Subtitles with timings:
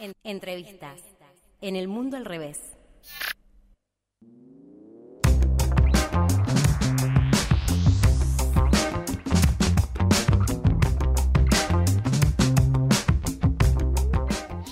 [0.00, 0.98] En- entrevistas.
[1.60, 2.58] En el mundo al revés.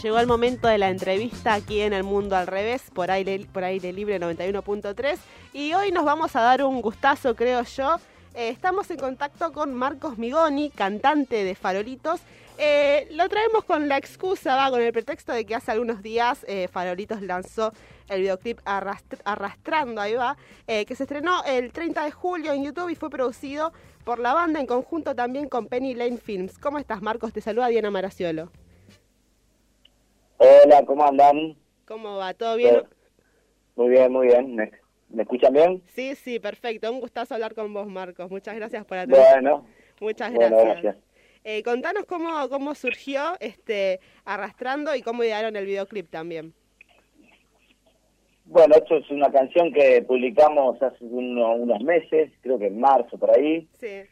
[0.02, 3.64] Llegó el momento de la entrevista aquí en El Mundo al Revés, por aire, por
[3.64, 5.18] aire libre 91.3.
[5.52, 7.96] Y hoy nos vamos a dar un gustazo, creo yo.
[8.34, 12.20] Eh, estamos en contacto con Marcos Migoni, cantante de Farolitos.
[12.60, 16.44] Eh, lo traemos con la excusa, va, con el pretexto de que hace algunos días
[16.48, 17.72] eh, Farolitos lanzó
[18.08, 22.64] el videoclip Arrastr- Arrastrando, ahí va, eh, que se estrenó el 30 de julio en
[22.64, 23.72] YouTube y fue producido
[24.04, 26.58] por la banda en conjunto también con Penny Lane Films.
[26.58, 27.32] ¿Cómo estás, Marcos?
[27.32, 28.50] Te saluda Diana Maraciolo.
[30.38, 31.56] Hola, ¿cómo andan?
[31.86, 32.34] ¿Cómo va?
[32.34, 32.82] ¿Todo bien?
[33.76, 34.56] Muy bien, muy bien.
[34.56, 34.72] ¿Me,
[35.10, 35.82] me escuchan bien?
[35.86, 36.90] Sí, sí, perfecto.
[36.92, 38.30] Un gustazo hablar con vos, Marcos.
[38.30, 39.20] Muchas gracias por atender.
[39.32, 39.64] Bueno,
[40.00, 40.96] Muchas bueno, gracias.
[41.50, 46.52] Eh, contanos cómo, cómo surgió este Arrastrando y cómo idearon el videoclip también.
[48.44, 53.16] Bueno, esto es una canción que publicamos hace uno- unos meses, creo que en marzo
[53.16, 53.66] por ahí.
[53.80, 54.02] Sí,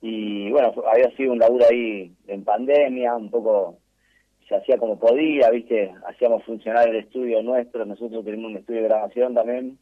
[0.00, 3.78] Y bueno, había sido un laburo ahí en pandemia, un poco
[4.48, 5.92] se hacía como podía, ¿viste?
[6.06, 9.78] Hacíamos funcionar el estudio nuestro, nosotros tenemos un estudio de grabación también.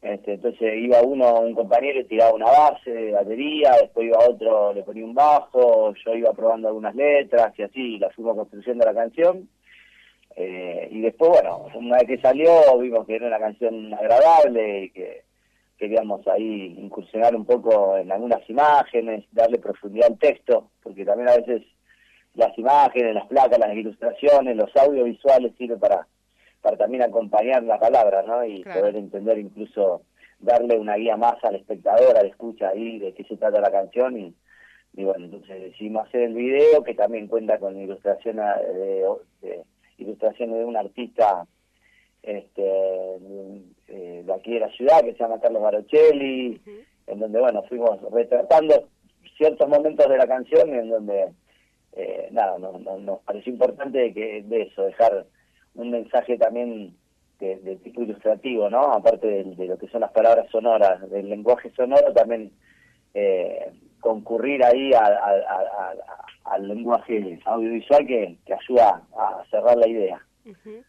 [0.00, 4.72] Este, entonces iba uno, un compañero y tiraba una base de batería, después iba otro,
[4.72, 8.94] le ponía un bajo, yo iba probando algunas letras y así la fuimos construyendo la
[8.94, 9.48] canción.
[10.36, 14.90] Eh, y después, bueno, una vez que salió vimos que era una canción agradable y
[14.90, 15.24] que
[15.76, 21.36] queríamos ahí incursionar un poco en algunas imágenes, darle profundidad al texto, porque también a
[21.36, 21.62] veces
[22.34, 26.06] las imágenes, las placas, las ilustraciones, los audiovisuales sirven para,
[26.62, 28.44] para también acompañar la palabra, ¿no?
[28.44, 28.80] Y Claro.
[28.80, 30.02] poder entender incluso
[30.38, 34.18] darle una guía más al espectador, al escucha ahí de qué se trata la canción
[34.18, 34.34] y,
[34.94, 39.04] y bueno, entonces decidimos hacer el video que también cuenta con ilustración a- de,
[39.42, 39.62] de-
[39.98, 41.46] ilustraciones de un artista
[42.22, 42.62] este
[43.88, 46.70] eh, de aquí de la ciudad que se llama Carlos Barochelli, Ujú.
[47.06, 48.88] en donde bueno fuimos retratando
[49.36, 51.28] ciertos momentos de la canción en donde
[51.92, 55.26] eh, nada no- no- nos pareció importante que de eso dejar
[55.74, 56.94] un mensaje también
[57.38, 61.28] de, de tipo ilustrativo no aparte de, de lo que son las palabras sonoras del
[61.28, 62.52] lenguaje sonoro también
[63.14, 65.20] eh, concurrir ahí a-
[66.44, 70.82] al lenguaje audiovisual que, que ayuda a cerrar la idea Ujú.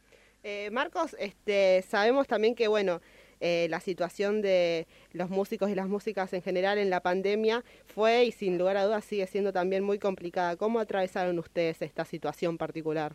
[0.44, 3.00] Eh, Marcos, este, sabemos también que, bueno,
[3.41, 8.25] eh, la situación de los músicos y las músicas en general en la pandemia fue
[8.25, 10.56] y sin lugar a dudas sigue siendo también muy complicada.
[10.57, 13.13] ¿Cómo atravesaron ustedes esta situación particular?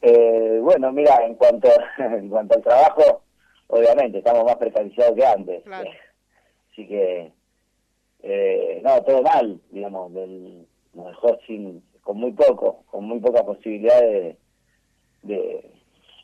[0.00, 3.22] Eh, bueno, mira, en cuanto en cuanto al trabajo,
[3.66, 5.64] obviamente estamos más precarizados que antes.
[5.64, 5.90] Claro.
[6.72, 7.32] Así que,
[8.22, 13.42] eh, no, todo mal, digamos, del, nos dejó sin, con muy poco, con muy poca
[13.44, 14.36] posibilidad de,
[15.22, 15.70] de,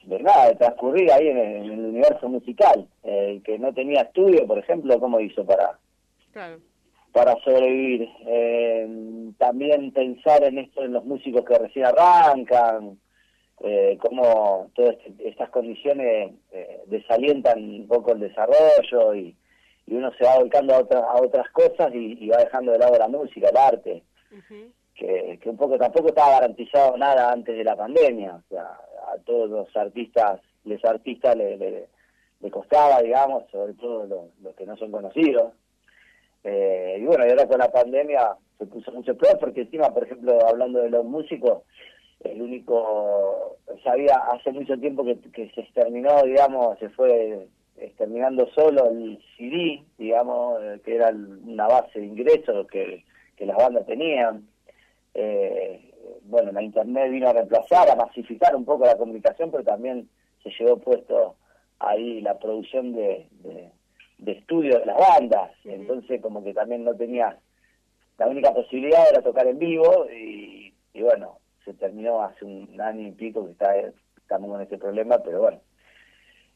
[0.05, 2.87] de nada, de transcurrir ahí en el, en el universo musical.
[3.03, 5.79] El que no tenía estudio, por ejemplo, ¿cómo hizo para,
[6.33, 6.59] Claro.
[7.13, 8.09] para sobrevivir.
[8.27, 8.89] Eh,
[9.39, 12.99] también pensar en esto en los músicos que recién arrancan,
[13.63, 19.37] eh, cómo todas este- estas condiciones eh, desalientan un poco el desarrollo y,
[19.87, 22.79] y uno se va volcando a, otras a otras cosas y, y va dejando de
[22.79, 24.03] lado la música, el arte,
[24.95, 28.37] que, que un poco tampoco estaba garantizado nada antes de la pandemia.
[28.37, 28.79] O sea,
[29.13, 31.89] a todos los artistas, les artistas le,
[32.51, 34.07] costaba, digamos, sobre todo
[34.43, 35.53] los, que no son conocidos.
[36.43, 40.05] Eh, y bueno, y ahora con la pandemia se puso mucho peor porque encima, por
[40.05, 41.63] ejemplo, hablando de los músicos,
[42.21, 49.19] el único, sabía hace mucho tiempo que, se exterminó, digamos, se fue exterminando solo el
[49.37, 53.05] CD, digamos, eh, que era una base de ingresos que,
[53.37, 54.47] que las bandas tenían.
[55.15, 55.90] Eh,
[56.23, 60.09] bueno, la internet vino a reemplazar, a masificar un poco la comunicación, pero también
[60.43, 61.37] se llevó puesto
[61.79, 63.71] ahí la producción de, de,
[64.19, 65.51] de estudio de las bandas.
[65.65, 67.37] Entonces, como que también no tenía
[68.19, 73.09] la única posibilidad era tocar en vivo y, y bueno, se terminó hace un año
[73.09, 75.61] y pico que está, estamos con este problema, pero bueno,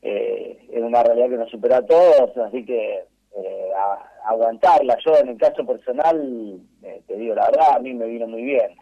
[0.03, 3.05] eh, es una realidad que nos supera a todos, así que
[3.37, 4.97] eh, a- aguantarla.
[5.05, 8.43] Yo en el caso personal, eh, te digo la verdad, a mí me vino muy
[8.43, 8.73] bien,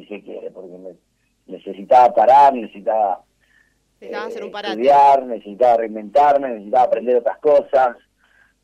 [0.00, 0.96] si se quiere, porque me-
[1.54, 3.22] necesitaba parar, necesitaba
[4.00, 7.96] Necesitaban hacer un eh, estudiar, necesitaba reinventarme, necesitaba aprender otras cosas.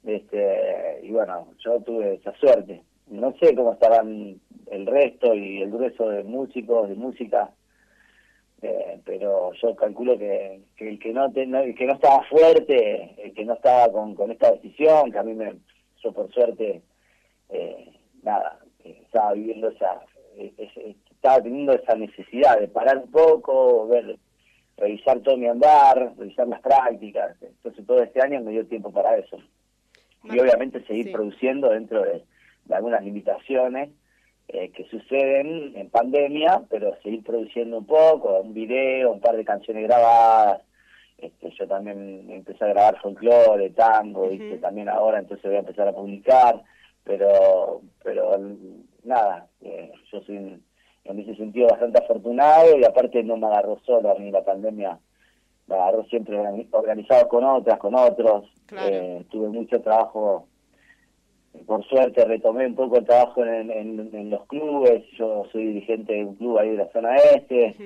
[0.04, 2.82] Este, y bueno, yo tuve esa suerte.
[3.06, 4.40] No sé cómo estarán
[4.70, 7.50] el resto y el grueso de músicos, de música,
[8.60, 13.32] eh, pero yo calculo que, que el que no, el que no estaba fuerte, el
[13.32, 15.54] que no estaba con, con esta decisión, que a mí me,
[16.02, 16.82] yo por suerte,
[17.48, 17.92] eh,
[18.22, 20.00] nada, estaba viviendo esa,
[20.36, 24.18] estaba teniendo esa necesidad de parar un poco, ver,
[24.76, 27.36] revisar todo mi andar, revisar las prácticas.
[27.40, 29.38] Entonces todo este año me dio tiempo para eso.
[30.24, 32.24] Y obviamente seguir produciendo dentro de,
[32.70, 33.90] algunas limitaciones
[34.48, 39.44] eh, que suceden en pandemia, pero seguir produciendo un poco, un video, un par de
[39.44, 40.62] canciones grabadas.
[41.18, 44.28] Este, yo también empecé a grabar folclore, tango,
[44.60, 46.60] también ahora, entonces voy a empezar a publicar,
[47.04, 48.36] pero pero
[49.04, 50.60] nada, eh, yo soy
[51.04, 54.98] en ese sentido bastante afortunado y aparte no me agarró solo a mí la pandemia
[55.66, 56.38] me agarró siempre
[56.70, 58.50] organizado con otras con otros.
[58.72, 60.46] Eh, tuve mucho trabajo
[61.66, 66.24] por suerte retomé un poco el trabajo en, en, los clubes yo soy dirigente de
[66.24, 67.76] un club ahí de la zona este.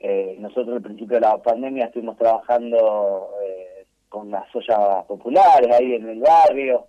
[0.00, 5.94] Eh, nosotros al principio de la pandemia estuvimos trabajando eh, con las ollas populares ahí
[5.94, 6.88] en el barrio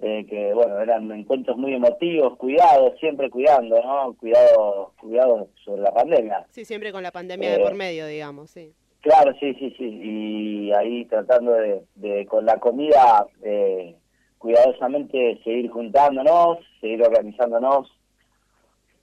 [0.00, 4.14] eh, que bueno, eran encuentros muy emotivos, cuidados, siempre cuidando, ¿no?
[4.14, 6.46] Cuidado, cuidado sobre la pandemia.
[6.50, 8.72] Sí, siempre con la pandemia de por eh, medio, digamos, sí.
[9.00, 13.94] Claro, sí, sí, sí, y ahí tratando de, con la comida, eh,
[14.38, 17.90] cuidadosamente seguir juntándonos, seguir organizándonos.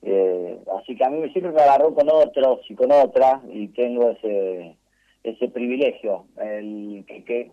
[0.02, 4.76] así que a mí siempre me agarró con otros y con otras, y tengo ese
[5.24, 7.50] ese privilegio, el que, que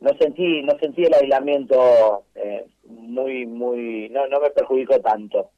[0.00, 5.50] no sentí no sentí el aislamiento eh, muy muy no no me perjudicó tanto.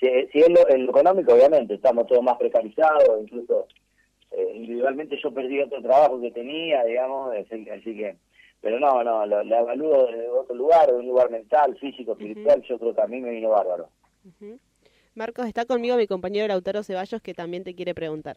[0.00, 3.68] Si, si es lo, lo, económico obviamente estamos todos más precarizados incluso
[4.32, 7.64] eh, individualmente yo perdí otro trabajo que tenía digamos así,
[7.96, 8.16] que
[8.60, 12.78] pero no no lo, evalúo de otro lugar de un lugar mental físico espiritual yo
[12.78, 13.88] creo que a mí me vino bárbaro.
[15.14, 18.36] Marcos está conmigo mi compañero Lautaro Ceballos que también te quiere preguntar.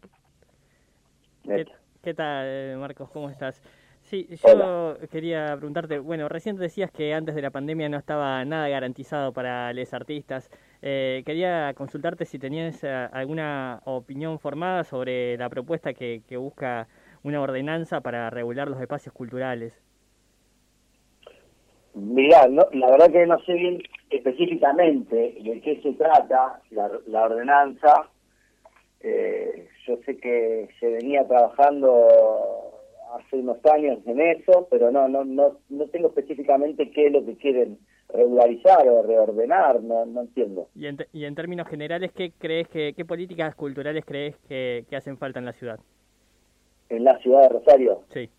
[1.43, 1.65] ¿Qué,
[2.03, 3.63] ¿Qué tal Marcos cómo estás
[4.07, 8.69] Sí, yo quería preguntarte, bueno, recién decías que antes de la pandemia no estaba nada
[8.69, 10.49] garantizado para los artistas.
[10.81, 16.87] Eh, quería consultarte si tenías eh, alguna opinión formada sobre la propuesta que, que busca
[17.23, 19.77] una ordenanza para regular los espacios culturales.
[21.93, 27.23] Mirá, no, la verdad que no sé bien específicamente de qué se trata la, la
[27.23, 28.07] ordenanza.
[29.01, 32.66] Eh, yo sé que se venía trabajando
[33.17, 37.25] hace unos años en eso, pero no, no, no, no tengo específicamente qué es lo
[37.25, 37.77] que quieren
[38.09, 40.69] regularizar o reordenar, no, no entiendo.
[40.75, 44.95] Y en, y en términos generales, ¿qué crees que, qué políticas culturales crees que, que
[44.95, 45.79] hacen falta en la ciudad?
[46.89, 48.03] En la ciudad de Rosario.
[48.13, 48.29] Sí.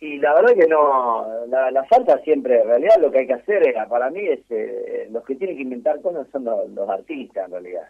[0.00, 3.34] Y la verdad que no, la, la, falta siempre, en realidad lo que hay que
[3.34, 7.44] hacer es, para mí es, eh, los que tienen que inventar cosas son los artistas
[7.44, 7.82] en realidad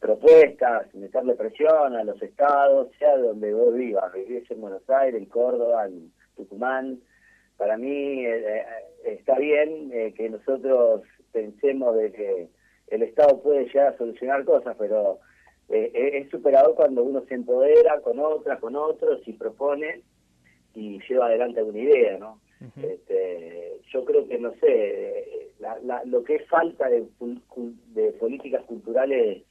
[0.00, 5.28] propuestas, meterle presión a los estados, sea donde vos vivas, vivís en Buenos Aires, en
[5.28, 7.00] Córdoba, en Tucumán.
[7.56, 8.64] Para mí eh, eh,
[9.04, 11.02] está bien eh, que nosotros
[11.32, 12.48] pensemos de que
[12.88, 15.18] el Estado puede llegar a solucionar cosas, pero
[15.68, 20.00] es superador cuando uno se empodera con otras, con otros y propone
[20.74, 22.40] y lleva adelante alguna idea, ¿no?
[22.82, 25.52] este, yo creo que, no sé,
[26.06, 27.04] lo que es falta de,
[27.88, 29.42] de políticas culturales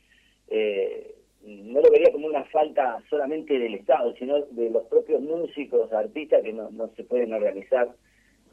[0.49, 1.15] eh,
[1.47, 6.43] no lo vería como una falta solamente del Estado, sino de los propios músicos, artistas
[6.43, 7.89] que no, se pueden organizar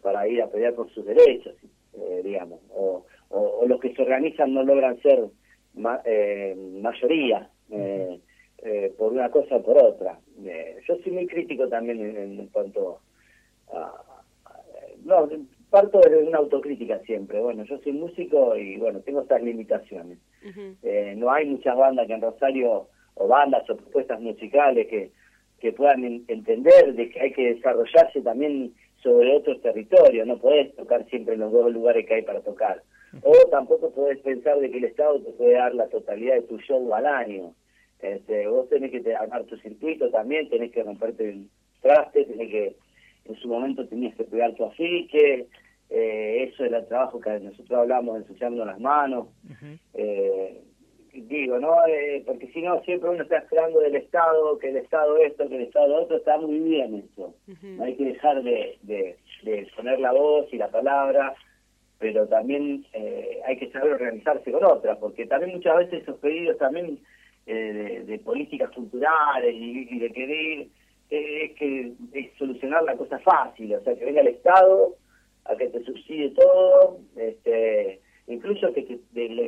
[0.03, 1.55] para ir a pelear por sus derechos,
[1.95, 3.05] eh, digamos, o,
[3.67, 5.25] los que se organizan no logran ser
[6.05, 8.21] eh, mayoría eh,
[8.97, 10.21] por una cosa o por otra.
[10.87, 13.01] yo soy muy crítico también en, cuanto
[13.73, 13.93] a,
[15.05, 15.29] no,
[15.75, 17.41] parto de una autocrítica siempre.
[17.41, 20.19] Bueno, yo soy músico y bueno, tengo estas limitaciones.
[20.85, 25.11] eh, no hay muchas bandas que en Rosario, o bandas o propuestas musicales que,
[25.59, 30.29] que puedan entender de que hay que desarrollarse también sobre otros territorios.
[30.29, 32.81] No podés tocar siempre en los dos lugares que hay para tocar.
[33.23, 36.59] O tampoco podés pensar de que el Estado te puede dar la totalidad de tu
[36.61, 37.53] show al año.
[38.01, 41.49] Este, vos tenés que armar tu circuito también, tenés que romperte el
[41.81, 42.77] traste, tenés que
[43.25, 45.47] en su momento tenías que pegar tu afiche,
[45.91, 49.29] eh, eso era el trabajo que nosotros hablamos ensuciando las manos.
[49.95, 50.61] eh,
[51.23, 51.77] digo, ¿no?
[51.87, 55.57] Eh, porque si no, siempre uno está esperando del Estado, que el Estado esto, que
[55.57, 57.35] el Estado otro, está muy bien eso.
[57.63, 59.17] No hay que dejar de, de,
[59.77, 61.35] poner la voz y la palabra,
[61.99, 66.59] pero también eh, hay que saber organizarse con otras, porque también muchas veces esos pedidos
[66.59, 66.99] también
[67.47, 70.67] eh, de, políticas culturales y, de querer
[71.11, 74.97] es que es solucionar la cosa fácil, o sea, que venga el Estado
[75.47, 79.01] a que te subsidie todo, este, incluso que,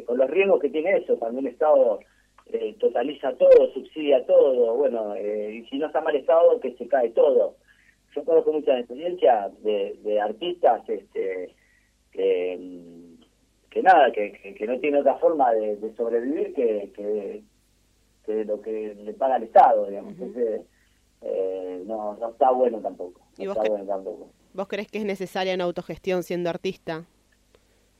[0.04, 2.00] con los riesgos que tiene eso, cuando un Estado
[2.52, 6.86] eh, totaliza todo, subsidia todo, bueno, eh, y si no está mal Estado, que se
[6.86, 7.56] cae todo.
[8.14, 11.54] Yo conozco mucha experiencia de, de artistas este,
[12.12, 12.58] que,
[13.70, 17.42] que nada, que, que, no tiene otra forma de, sobrevivir que, que,
[18.24, 20.12] que lo que le paga el Estado, digamos.
[20.12, 20.62] Entonces,
[21.22, 23.20] eh, no, no está bueno tampoco.
[23.36, 24.30] ¿Y vos, está bueno tampoco.
[24.56, 27.04] ¿Vos crees que es necesaria una autogestión siendo artista?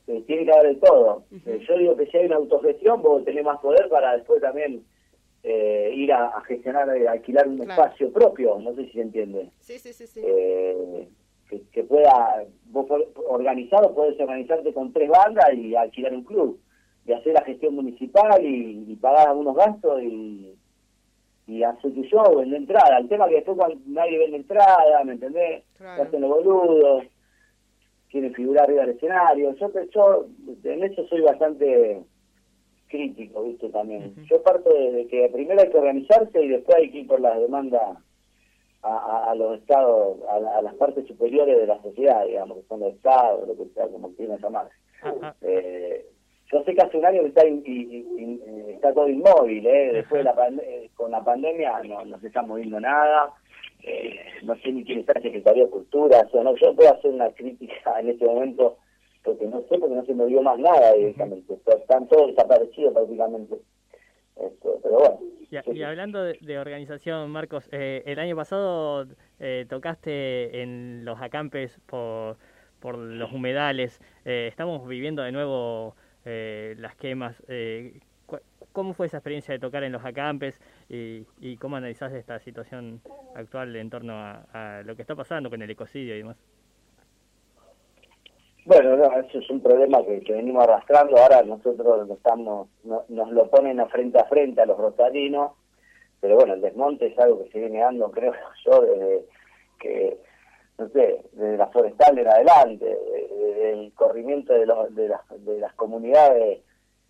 [0.07, 1.25] Eh, tiene que haber de todo.
[1.45, 4.83] Eh, yo digo que si hay una autogestión, vos tenés más poder para después también
[5.43, 9.51] eh, ir a, gestionar, alquilar un espacio propio, no sé si se entiende.
[9.61, 10.07] Sí, sí, sí.
[10.07, 10.23] sí.
[10.23, 12.87] Que, que, pueda, vos
[13.29, 16.59] organizado, puedes organizarte con tres bandas y alquilar un club,
[17.05, 20.55] y hacer la gestión municipal y, pagar algunos gastos y,
[21.47, 22.99] y hacer tu show, vender entrada.
[22.99, 25.65] El tema que después cuando nadie vende entrada, ¿me entendés?
[25.77, 26.03] Claro.
[26.03, 27.05] hacen los boludos
[28.11, 29.55] quieren figurar arriba del escenario.
[29.57, 30.27] Yo, yo
[30.65, 32.01] en eso soy bastante
[32.89, 33.69] crítico, ¿viste?
[33.71, 34.15] También.
[34.31, 37.39] Yo parto de que primero hay que organizarse y después hay que ir por las
[37.39, 37.99] demandas
[38.83, 42.95] a, a, los estados, a, las partes superiores de la sociedad, digamos, que son los
[42.95, 44.75] estados, lo que sea, como quieran llamarse.
[45.43, 46.07] Eh,
[46.53, 49.91] yo sé que hace un año está, está todo inmóvil, ¿eh?
[49.93, 53.35] Después de la eh, con la pandemia no, no se está moviendo nada
[53.83, 57.13] eh, no sé ni quién está en Secretaría de Cultura, o no, yo puedo hacer
[57.13, 58.79] una crítica en este momento
[59.23, 63.57] porque no sé, porque no se dio más nada directamente, están todos desaparecidos prácticamente.
[64.83, 65.19] pero bueno.
[65.73, 69.07] Y, hablando de, organización, Marcos, eh, el año pasado
[69.41, 72.37] eh, tocaste en los acampes por,
[72.81, 77.41] por los humedales, eh, estamos viviendo de nuevo las quemas.
[78.73, 83.01] ¿Cómo fue esa experiencia de tocar en los acampes y, cómo analizás esta situación
[83.35, 86.23] actual en torno a, lo que está pasando con el ecocidio y?
[88.67, 91.17] Bueno, eso es un problema que, venimos arrastrando.
[91.17, 95.53] Ahora nosotros estamos, nos lo ponen a frente a frente a los rosarinos,
[96.21, 98.33] pero bueno, el desmonte es algo que se viene dando, creo
[98.67, 99.25] yo, desde
[99.79, 100.19] que,
[100.79, 105.59] no sé, desde la forestal en adelante, desde el corrimiento de, los, de, las, de
[105.59, 106.61] las comunidades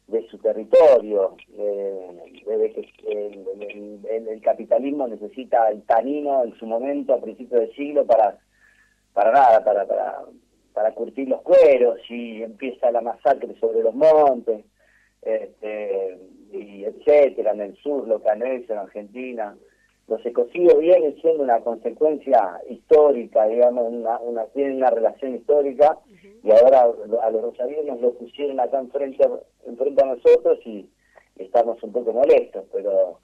[0.07, 7.21] de su territorio, de que el, el, capitalismo necesita el tanino en su momento a
[7.21, 8.39] principios del siglo para
[9.17, 10.25] para nada, para, para,
[10.75, 14.63] para curtir los cueros y empieza la masacre sobre los montes,
[15.23, 16.19] este,
[16.53, 19.57] y etcétera, en el sur, lo canadiense, en Argentina.
[20.09, 25.99] Los ecocidios vienen siendo una consecuencia histórica, digamos, una, una, tienen una relación histórica
[26.45, 29.29] y ahora a los rosarinos lo pusieron acá enfrente,
[29.67, 30.89] enfrente a nosotros y
[31.37, 33.19] estamos un poco molestos, pero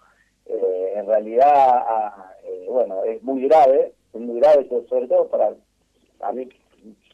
[0.46, 1.84] eh, en realidad,
[2.44, 5.54] eh, bueno, es muy grave, es muy grave, sobre todo para
[6.20, 6.48] a mí,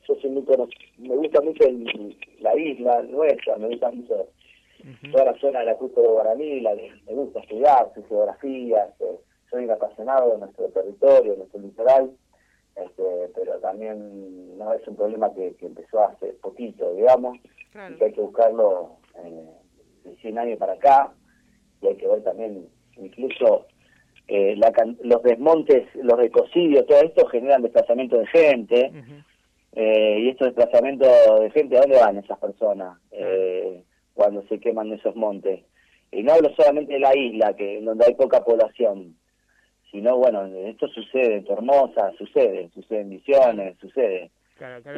[0.06, 0.44] yo soy muy
[0.98, 1.64] me gusta mucho
[2.40, 4.28] la isla nuestra, me gusta mucho
[5.12, 9.06] toda la zona de la de Guaraní, la, me gusta estudiar su geografía, este,
[9.50, 12.10] soy un apasionado de nuestro territorio, de nuestro litoral
[12.84, 13.02] este,
[13.34, 18.20] pero también no es un problema que, empezó hace poquito, digamos, y que hay que
[18.20, 19.50] buscarlo eh,
[20.04, 21.12] de 100 años para acá,
[21.82, 23.66] y hay que ver también, incluso
[24.28, 24.56] eh,
[25.02, 28.92] los desmontes, los ecocidios, todo esto generan desplazamiento de gente,
[29.72, 31.08] eh, y estos desplazamientos
[31.40, 33.82] de gente, ¿a dónde van esas personas eh,
[34.14, 35.64] cuando se queman esos montes?
[36.12, 39.16] Y no hablo solamente de la isla, que donde hay poca población,
[39.90, 44.30] sino bueno, esto sucede en Formosa, sucede, sucede en Misiones, sucede.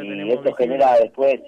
[0.03, 1.41] y esto genera después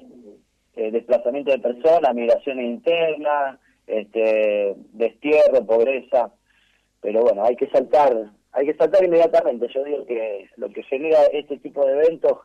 [0.77, 6.33] eh, desplazamiento de personas, migraciones internas, este, destierro, pobreza,
[7.01, 9.69] pero bueno, hay que saltar, hay que saltar inmediatamente.
[9.75, 12.39] Yo digo que lo que genera este tipo de eventos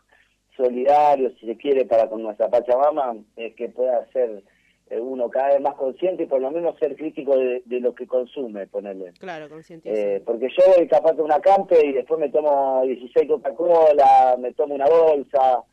[0.56, 4.44] solidarios, si se quiere, para con nuestra Pachamama, es que pueda ser
[4.92, 8.68] uno cada vez más consciente y por lo menos ser crítico de, lo que consume,
[8.68, 9.14] ponerle.
[9.20, 9.90] Claro, consciente.
[9.92, 14.54] Eh, porque yo voy capaz de una campe y después me tomo 16 Coca-Cola, me
[14.54, 15.64] tomo una bolsa,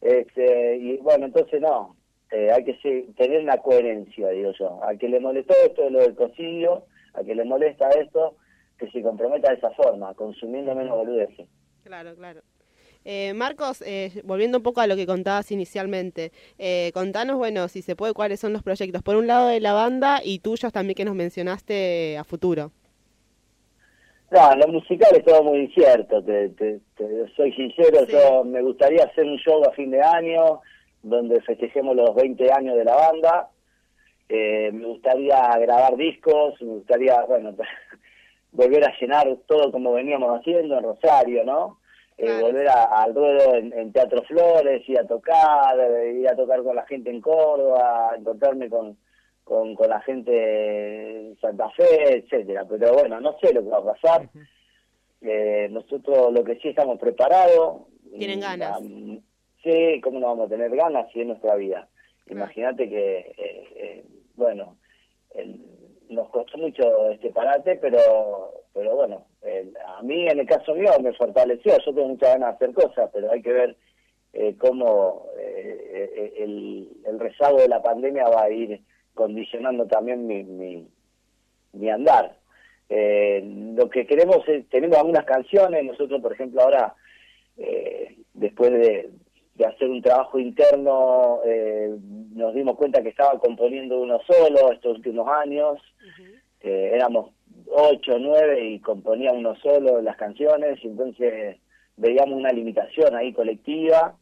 [0.00, 1.96] este, y bueno, entonces no,
[2.30, 2.74] eh, hay que
[3.16, 4.82] tener una coherencia, digo yo.
[4.84, 6.84] A que le molestó esto de lo del cocidio,
[7.14, 8.36] a que le molesta esto,
[8.78, 11.48] que se comprometa de esa forma, consumiendo menos boludeces.
[11.84, 12.40] Claro, claro.
[13.08, 17.80] Eh, Marcos, eh, volviendo un poco a lo que contabas inicialmente, eh, contanos, bueno, si
[17.80, 20.96] se puede, cuáles son los proyectos, por un lado de la banda y tuyos también
[20.96, 22.72] que nos mencionaste a futuro.
[24.32, 26.80] No, lo musical es todo muy incierto, te,
[27.36, 30.62] soy sincero, yo me gustaría hacer un show a fin de año
[31.04, 33.50] donde festejemos los 20 años de la banda,
[34.28, 37.54] me gustaría grabar discos, me gustaría, bueno,
[38.50, 41.78] volver a llenar todo como veníamos haciendo en Rosario, ¿no?
[42.18, 46.74] Eh, volver al ruedo en, Teatro Flores, ir a tocar, eh, ir a tocar con
[46.74, 48.96] la gente en Córdoba, encontrarme con,
[49.44, 52.64] con, la gente en Santa Fe, etcétera.
[52.66, 54.30] Pero bueno, no sé lo que va a pasar.
[55.20, 57.82] eh, nosotros lo que sí estamos preparados.
[58.18, 58.80] ¿Tienen ganas?
[59.62, 61.86] sí, ¿cómo no vamos a tener ganas si es nuestra vida?
[62.28, 64.04] Imagínate que, eh,
[64.36, 64.78] bueno,
[66.08, 69.24] nos costó mucho este parate, pero pero bueno,
[69.86, 73.10] a mí en el caso mío me fortaleció, yo tengo muchas ganas de hacer cosas,
[73.12, 73.76] pero hay que ver
[74.32, 78.80] eh, cómo eh, eh, el, el, rezago de la pandemia va a ir
[79.14, 80.86] condicionando también mi, mi,
[81.72, 82.36] mi andar.
[82.90, 86.94] lo que queremos es, tenemos algunas canciones, nosotros por ejemplo ahora,
[88.34, 89.10] después de,
[89.56, 91.96] de hacer un trabajo interno, eh,
[92.34, 95.78] nos dimos cuenta que estaba componiendo uno solo estos últimos años.
[96.60, 97.30] éramos
[97.76, 101.58] ocho, nueve y componía uno solo las canciones, y entonces
[101.96, 104.16] veíamos una limitación ahí colectiva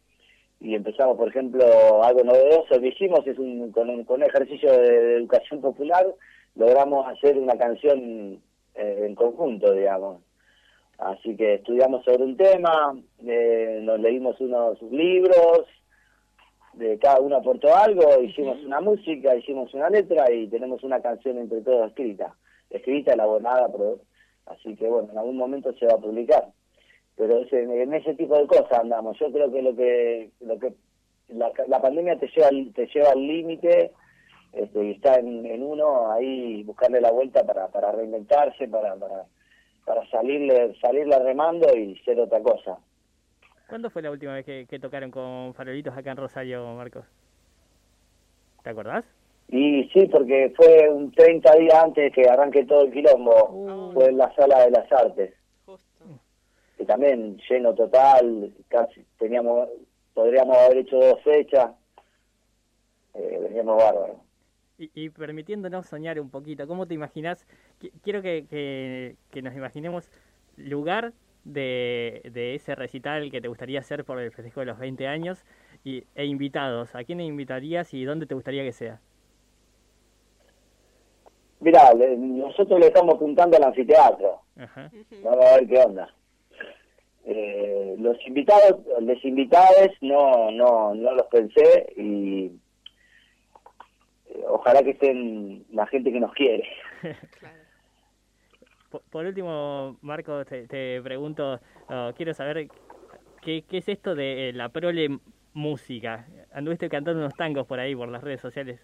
[0.60, 1.64] y empezamos, por ejemplo,
[2.02, 6.06] algo novedoso que hicimos es un, con, un, con ejercicio de, educación popular,
[6.54, 8.40] logramos hacer una canción
[8.74, 10.22] eh, en conjunto, digamos.
[10.98, 12.96] Así que estudiamos sobre un tema,
[13.26, 15.66] eh, nos leímos unos libros,
[16.72, 21.38] de cada uno aportó algo, hicimos una música, hicimos una letra y tenemos una canción
[21.38, 22.34] entre todos escrita,
[22.76, 23.98] escrita, elaborada, pero,
[24.46, 26.48] así que bueno, en algún momento se va a publicar.
[27.16, 29.18] Pero en ese tipo de cosas andamos.
[29.18, 30.74] Yo creo que lo que lo que
[31.28, 33.92] la, la pandemia te lleva te lleva al límite
[34.52, 39.26] este, y está en, en, uno ahí buscarle la vuelta para, para reinventarse, para, para
[39.84, 42.78] para salirle, salirle remando y ser otra cosa.
[43.68, 47.04] ¿Cuándo fue la última vez que, tocaron con farolitos acá en Rosario, Marcos?
[48.62, 49.04] ¿Te acordás?
[49.56, 53.50] Y sí, porque fue un 30 días antes que arranque todo el quilombo.
[53.50, 53.92] Uh.
[53.92, 55.32] Fue en la Sala de las Artes.
[55.64, 56.04] Justo.
[56.76, 59.68] Que también lleno total, casi teníamos,
[60.12, 61.70] podríamos haber hecho dos fechas.
[63.14, 64.16] Eh, veníamos bárbaros.
[64.76, 67.46] Y, permitiéndonos soñar un poquito, ¿cómo te imaginas?
[68.02, 68.46] Quiero que,
[69.30, 70.10] que, nos imaginemos
[70.56, 71.12] lugar
[71.44, 75.44] de, de, ese recital que te gustaría hacer por el festejo de los 20 años
[75.84, 76.96] y, e invitados.
[76.96, 79.00] ¿A quién invitarías y dónde te gustaría que sea?
[81.60, 84.42] Mira, nosotros le estamos apuntando al anfiteatro.
[85.22, 86.12] Vamos a ver qué onda.
[87.26, 92.52] Eh, los invitados, los invitados no, no, no los pensé y
[94.46, 96.68] ojalá que estén la gente que nos quiere.
[99.10, 102.68] por, último, Marco, te, pregunto, uh, quiero saber
[103.40, 105.18] qué, qué es esto de la prole
[105.54, 106.26] música.
[106.52, 108.80] Anduviste cantando unos tangos por ahí, por las redes sociales.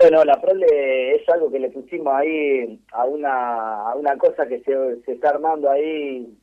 [0.00, 4.60] Bueno, la prole es algo que le pusimos ahí a una, a una cosa que
[4.60, 6.38] se, se está armando ahí,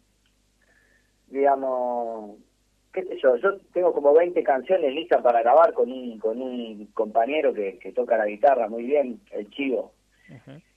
[1.25, 2.37] digamos,
[3.19, 7.79] yo, yo tengo como 20 canciones listas para grabar con un, con un compañero que,
[7.79, 9.93] que toca la guitarra muy bien, el Chivo,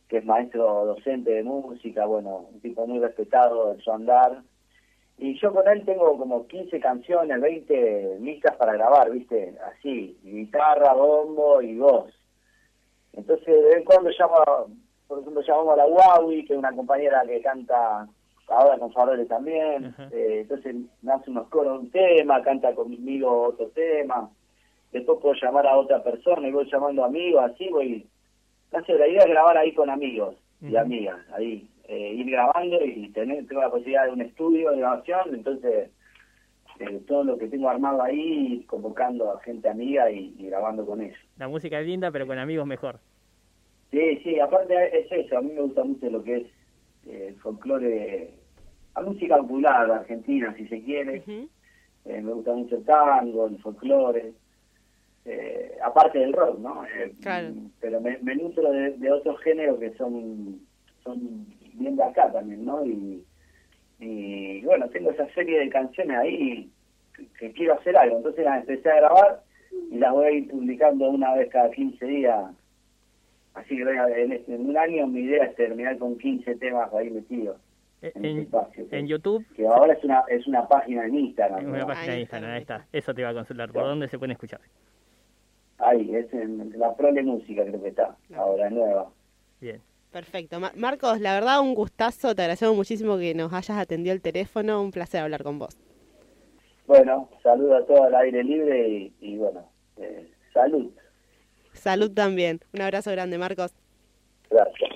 [0.08, 4.40] que es maestro docente de música, bueno, un tipo muy respetado en su andar.
[5.18, 9.54] Y yo con él tengo como 15 canciones, 20 listas para grabar, ¿viste?
[9.70, 12.19] Así, guitarra, bombo y voz.
[13.12, 14.34] Entonces, de vez en cuando llamo,
[15.08, 18.08] por ejemplo, llamamos a la Huawei, que es una compañera que canta
[18.50, 23.68] ahora con Faroles también, eh, entonces me hace unos coros un tema, canta conmigo otro
[23.68, 24.28] tema,
[24.92, 28.06] después puedo llamar a otra persona y voy llamando amigos, así voy,
[28.70, 33.08] casi la idea es grabar ahí con amigos y amigas, ahí, eh, ir grabando y
[33.10, 35.90] tener, tengo la posibilidad de un estudio de grabación, entonces
[36.80, 41.18] eh, todo lo que tengo armado ahí, convocando a gente amiga y, grabando con ellos.
[41.38, 42.98] La música es linda, pero con amigos mejor.
[43.90, 46.46] Sí, sí, aparte es eso, a mí me gusta mucho lo que es
[47.06, 48.40] el folclore
[48.94, 51.22] la música popular de Argentina, si se quiere.
[51.26, 54.32] Eh, me gusta mucho el tango, el folclore,
[55.24, 56.84] eh, aparte del rock, ¿no?
[56.86, 57.14] Eh,
[57.80, 60.60] pero me, nutro de, otros géneros que son,
[61.04, 62.84] son bien de acá también, ¿no?
[62.84, 63.24] Y,
[64.00, 66.70] y bueno, tengo esa serie de canciones ahí
[67.38, 68.16] que, quiero hacer algo.
[68.16, 69.42] Entonces las empecé a grabar
[69.90, 72.50] y las voy a ir publicando una vez cada 15 días.
[73.54, 77.10] Así que en, este, en un año mi idea es terminar con 15 temas ahí
[77.10, 77.58] metidos.
[78.02, 79.44] Eh, en, YouTube.
[79.54, 81.66] Que ahora es una, es una página en Instagram.
[81.66, 82.86] Una página en Instagram, ahí está.
[82.92, 83.70] Eso te iba a consultar.
[83.70, 84.60] ¿Por dónde se pueden escuchar?
[85.78, 89.10] Ahí, es en la Prole Música creo que está, ahora nueva.
[89.60, 89.80] Bien.
[90.10, 90.58] Perfecto.
[90.74, 94.90] Marcos, la verdad un gustazo, te agradecemos muchísimo que nos hayas atendido el teléfono, un
[94.90, 95.78] placer hablar con vos.
[96.86, 100.90] Bueno, saludo a todo al aire libre y, bueno, eh, salud.
[101.72, 102.60] Salud también.
[102.74, 103.72] Un abrazo grande, Marcos.
[104.50, 104.90] Gracias.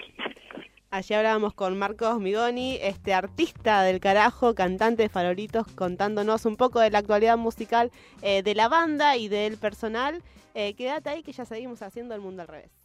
[0.91, 6.81] Allí hablábamos con Marcos Migoni, este artista del carajo, cantante de farolitos, contándonos un poco
[6.81, 10.23] de la actualidad musical eh, de la banda y del personal.
[10.55, 12.84] Eh, quédate ahí que ya seguimos haciendo el mundo al revés.